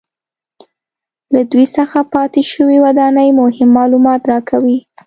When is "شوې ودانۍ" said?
2.51-3.29